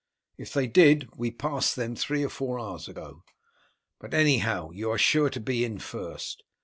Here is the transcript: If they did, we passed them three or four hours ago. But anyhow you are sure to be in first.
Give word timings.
If 0.35 0.51
they 0.51 0.65
did, 0.65 1.09
we 1.15 1.29
passed 1.29 1.75
them 1.75 1.95
three 1.95 2.23
or 2.25 2.29
four 2.29 2.59
hours 2.59 2.87
ago. 2.87 3.21
But 3.99 4.15
anyhow 4.15 4.71
you 4.71 4.89
are 4.89 4.97
sure 4.97 5.29
to 5.29 5.39
be 5.39 5.63
in 5.63 5.77
first. 5.77 6.41